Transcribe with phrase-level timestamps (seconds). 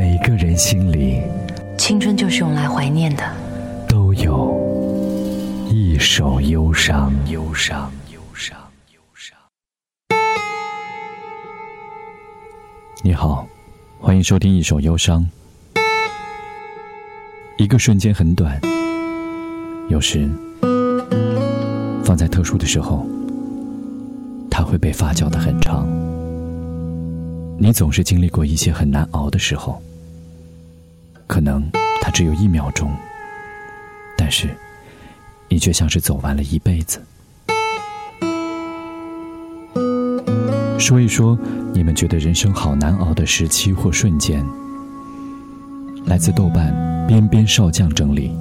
[0.00, 1.20] 每个人心里，
[1.76, 3.36] 青春就是用来怀念的。
[3.86, 4.58] 都有
[5.68, 8.56] 一首忧伤，忧伤，忧伤，
[8.94, 9.36] 忧伤。
[13.02, 13.46] 你好，
[14.00, 15.28] 欢迎收听一首忧伤。
[17.58, 18.58] 一个瞬间很短，
[19.90, 20.26] 有时
[22.02, 23.06] 放在特殊的时候，
[24.50, 25.86] 它会被发酵的很长。
[27.58, 29.78] 你总是经历过一些很难熬的时候。
[31.30, 31.62] 可能
[32.02, 32.92] 它只有一秒钟，
[34.16, 34.48] 但是
[35.48, 37.00] 你却像是走完了一辈子。
[40.76, 41.38] 说一说
[41.72, 44.44] 你们觉得人生好难熬的时期或瞬间。
[46.04, 46.74] 来自豆瓣
[47.06, 48.36] 边边少将整理。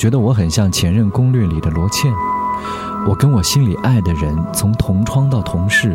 [0.00, 2.10] 觉得我很像《前任攻略》里的罗茜，
[3.06, 5.94] 我跟我心里爱的人从同窗到同事，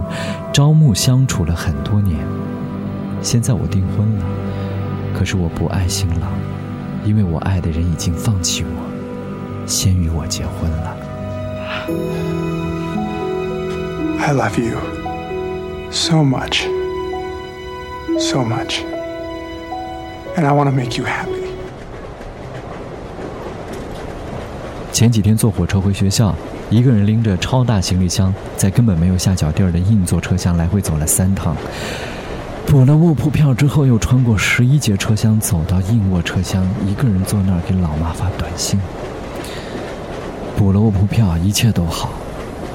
[0.54, 2.24] 朝暮相处了很多年。
[3.24, 4.26] 现在我订婚了，
[5.12, 6.30] 可是我不爱新郎，
[7.04, 10.96] 因为我爱的人已经放弃我，先与我结婚了。
[14.20, 14.78] I love you
[15.90, 16.68] so much,
[18.20, 18.82] so much,
[20.38, 21.45] and I want to make you happy.
[24.96, 26.34] 前几天坐火车回学校，
[26.70, 31.54] 一个人拎着超大行李箱，在根本没有下脚地儿的硬座车厢来回走了三趟。
[32.66, 38.80] 补了卧铺票之后，又穿过十一节车厢走到硬卧车厢，一个人坐那儿给老妈发短信。
[40.56, 42.14] 补了卧铺票，一切都好。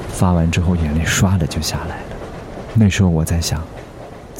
[0.09, 2.15] 发完之后，眼泪唰的就下来了。
[2.75, 3.63] 那时候我在想，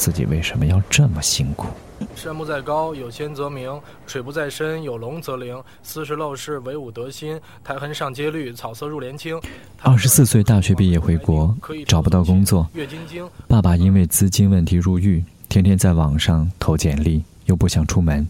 [0.02, 1.68] 自己为什么要这么辛苦？
[2.16, 5.64] 山不在高，有仙则名；水不在深，有龙则灵。
[5.84, 7.40] 斯是陋室，惟吾德馨。
[7.64, 9.40] 苔痕上阶绿，草色入帘青。
[9.80, 12.68] 二十四岁大学毕业回国，找不到工作。
[12.74, 18.28] 岳晶晶爸爸因为资金问题入狱，天天在网上投简历，又不想出门，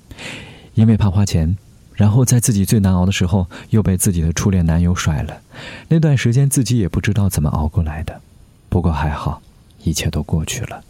[0.74, 1.56] 因为怕花钱。
[1.94, 5.40] 然后在自己最难熬的时候，又被自己的初恋男友甩了。
[5.88, 8.20] 那段时间自己也不知道怎么熬过来的，
[8.68, 9.42] 不过还好，
[9.86, 10.84] 一切都过去了。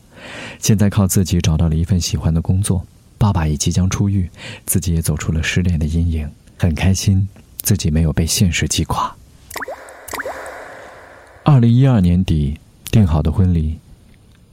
[0.60, 2.86] 现在靠自己找到了一份喜欢的工作，
[3.18, 4.30] 爸爸也即将出狱，
[4.66, 7.28] 自己也走出了失恋的阴影，很开心
[7.62, 9.16] 自己没有被现实击垮。
[11.44, 12.60] 二零一二年底
[12.92, 13.80] 订好的婚礼，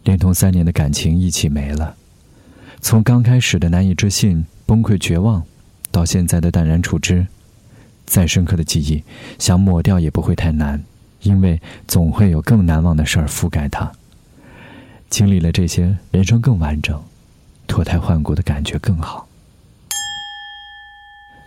[0.04, 1.94] 连同三年的感情一起没了。
[2.80, 5.44] 从刚开始的难以置信、崩溃绝望，
[5.90, 7.26] 到现在的淡然处之，
[8.06, 9.02] 再深刻的记忆，
[9.38, 10.82] 想抹掉也不会太难，
[11.22, 13.92] 因为总会有更难忘的事儿覆盖它。
[15.10, 17.02] 经历了这些，人生更完整，
[17.66, 19.26] 脱胎换骨的感觉更好。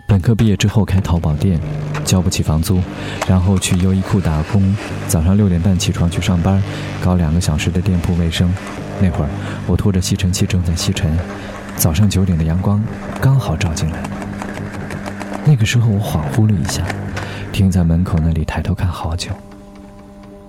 [0.07, 1.59] 本科毕业之后开淘宝店，
[2.03, 2.81] 交不起房租，
[3.27, 4.75] 然后去优衣库打工，
[5.07, 6.61] 早上六点半起床去上班，
[7.01, 8.51] 搞两个小时的店铺卫生。
[8.99, 9.29] 那会儿
[9.65, 11.17] 我拖着吸尘器正在吸尘，
[11.77, 12.83] 早上九点的阳光
[13.21, 14.03] 刚好照进来。
[15.45, 16.85] 那个时候我恍惚了一下，
[17.53, 19.31] 停在门口那里抬头看好久。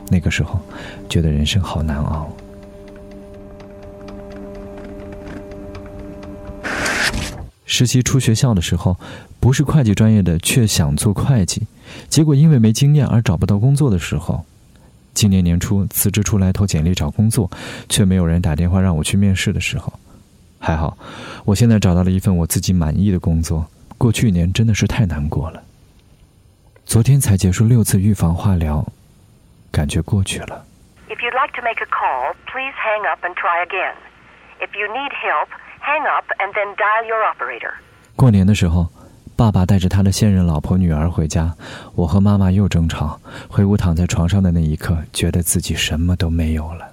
[0.09, 0.61] 那个时候
[1.09, 2.29] 觉得人生好难熬。
[7.73, 9.01] 实习出学校的时候，
[9.41, 11.67] 不是会计专业的，却想做会计，
[12.07, 14.45] 结果因为没经验而找不到工作的时候，
[15.15, 17.51] 今年年初辞职出来投简历找工作，
[17.89, 19.91] 却没有人打电话让我去面试的时候，
[20.59, 20.99] 还好，
[21.47, 23.67] 我现在找到了一份我自己满意的工作。
[23.97, 25.63] 过去一年真的是太难过了。
[26.85, 28.87] 昨天才结束六次预防化疗，
[29.71, 30.67] 感觉过去了。
[31.09, 33.95] If you'd like to make a call, please hang up and try again.
[34.61, 35.49] If you need help.
[35.85, 37.73] Hang up and then dial your operator.
[38.15, 38.89] 过年的时候，
[39.35, 41.53] 爸爸带着他的现任老婆、女儿回家，
[41.97, 43.21] 我和妈妈又争吵。
[43.49, 46.93] 回屋躺在床上的那一刻，觉得自己什么都没有了。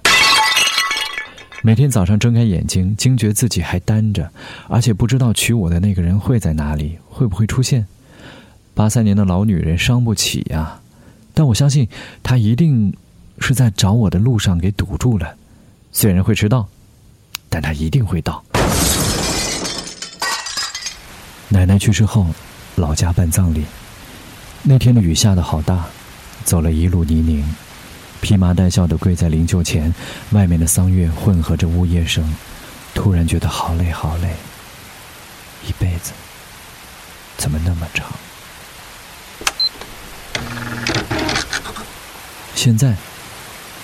[1.62, 4.28] 每天早上睁开眼睛，惊觉自己还单着，
[4.68, 7.86] 而且不知道娶我的那个人会在哪里，会不会出现。
[8.74, 10.80] 八三年的老女人伤不起呀。
[11.32, 11.88] 但我相信，
[12.22, 12.92] 她一定
[13.38, 15.36] 是在找我的路上给堵住了。
[15.92, 16.66] 虽然会迟到，
[17.48, 18.42] 但她一定会到。
[21.52, 22.28] 奶奶去世后，
[22.76, 23.64] 老家办葬礼。
[24.62, 25.84] 那天的雨下得好大，
[26.44, 27.42] 走了一路泥泞，
[28.20, 29.92] 披麻戴孝的跪在灵柩前，
[30.30, 32.24] 外面的桑乐混合着呜咽声，
[32.94, 34.28] 突然觉得好累好累。
[35.66, 36.12] 一辈子
[37.36, 38.06] 怎么那么长？
[42.54, 42.94] 现在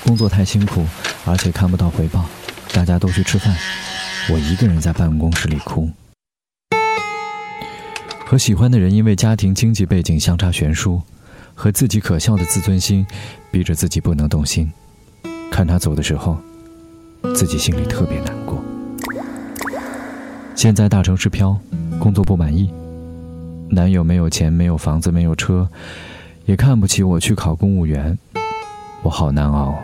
[0.05, 0.87] 工作太辛苦，
[1.25, 2.27] 而且看不到回报，
[2.73, 3.57] 大家都去吃饭，
[4.31, 5.91] 我一个人在办公室里哭。
[8.29, 11.01] 和喜欢的人因为家庭经济背景相差悬殊，
[11.55, 13.07] 和自己可笑的自尊心
[13.53, 14.69] 逼着自己不能动心。
[15.49, 16.37] 看他走的时候，
[17.37, 18.61] 自己心里特别难过。
[20.57, 21.57] 现在大城市漂，
[22.01, 22.69] 工作不满意，
[23.71, 25.69] 男友没有钱，没有房子，没有车，
[26.47, 28.19] 也看不起我去考公务员，
[29.03, 29.79] 我好难熬，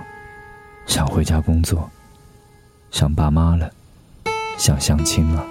[0.84, 1.88] 想回家工作，
[2.90, 3.70] 想爸妈了，
[4.58, 5.46] 想相亲了。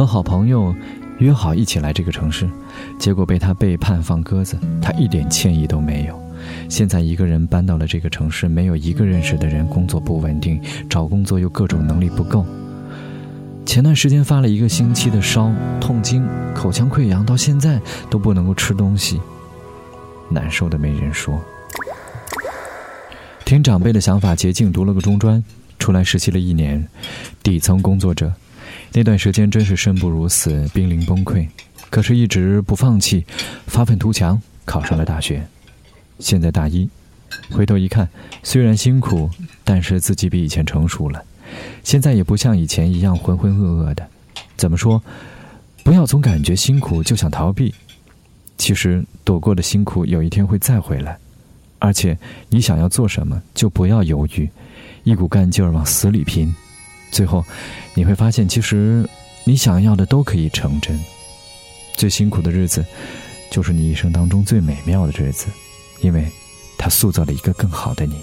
[0.00, 0.74] 和好朋友
[1.18, 2.48] 约好一起来这个城市，
[2.98, 6.18] 结果被他背叛放鸽子，他一点歉意都没有。
[6.70, 10.58] 现在一个人搬到了这个城市，没有一个认识的人，工作不稳定，
[10.88, 12.46] 找工作又各种能力不够。
[13.66, 15.52] 前段时间发了一个星期的烧，
[15.82, 19.20] 痛经，口腔溃疡，到现在都不能够吃东西，
[20.30, 21.38] 难受的没人说。
[23.44, 25.44] 听长辈的想法，捷径读了个中专，
[25.78, 26.88] 出来实习了一年，
[27.42, 28.32] 底层工作者。
[28.92, 31.46] 那段时间真是生不如死，濒临崩溃，
[31.90, 33.24] 可是一直不放弃，
[33.66, 35.46] 发愤图强，考上了大学。
[36.18, 36.88] 现在大一，
[37.50, 38.08] 回头一看，
[38.42, 39.30] 虽然辛苦，
[39.62, 41.22] 但是自己比以前成熟了。
[41.84, 44.06] 现在也不像以前一样浑浑噩噩的。
[44.56, 45.02] 怎么说？
[45.82, 47.72] 不要总感觉辛苦就想逃避，
[48.58, 51.16] 其实躲过的辛苦有一天会再回来。
[51.78, 54.50] 而且你想要做什么，就不要犹豫，
[55.04, 56.52] 一股干劲儿往死里拼。
[57.10, 57.44] 最后，
[57.94, 59.08] 你会发现，其实
[59.44, 60.98] 你想要的都可以成真。
[61.96, 62.84] 最辛苦的日子，
[63.50, 65.46] 就是你一生当中最美妙的日子，
[66.00, 66.26] 因为
[66.78, 68.16] 它塑造了一个更好的你。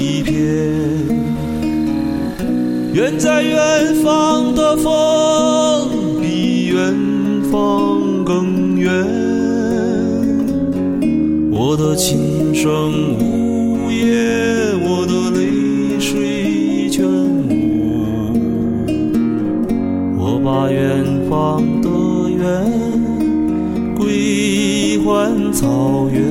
[0.00, 0.34] 一片。
[2.94, 4.90] 远在远方的风，
[6.22, 6.94] 比远
[7.52, 8.90] 方更远。
[11.52, 18.32] 我的琴声呜咽，我的泪水全无。
[20.18, 21.88] 我把远方的
[22.30, 22.40] 远。
[23.98, 26.22] 归还草原，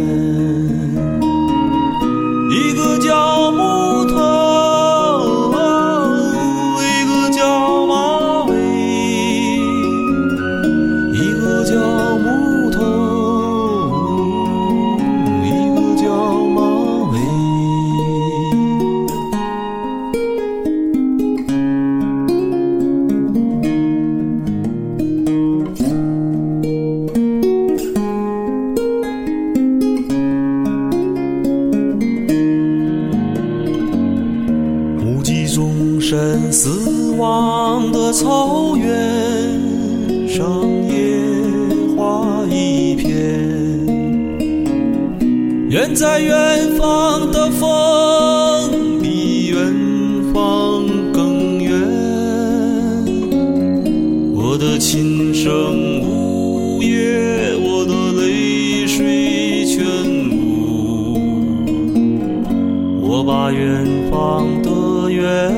[63.30, 65.54] 把远方的远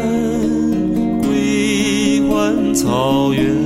[1.22, 2.74] 归还。
[2.76, 3.61] 草原，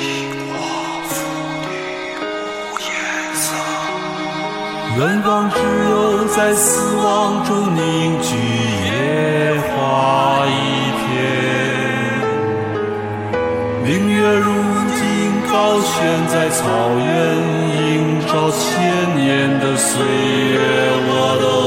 [0.00, 0.02] 一
[0.52, 0.54] 花
[1.64, 1.66] 一
[2.22, 2.22] 无
[2.78, 2.86] 颜
[3.34, 3.46] 色，
[4.96, 5.58] 远方只
[5.90, 7.82] 有在死亡中凝
[8.22, 8.36] 聚
[8.86, 10.50] 野花一
[11.00, 11.02] 片。
[13.82, 14.52] 明月如
[14.94, 15.02] 今
[15.50, 15.88] 高悬
[16.28, 16.62] 在草
[16.96, 17.04] 原，
[17.76, 20.60] 映照千年的岁月，
[21.08, 21.57] 我都。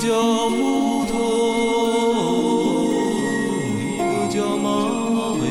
[0.00, 1.12] 叫木头，
[3.86, 4.02] 一个
[4.32, 4.66] 叫马
[5.34, 5.42] 尾，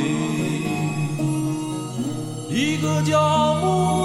[2.49, 3.98] 一个叫木头。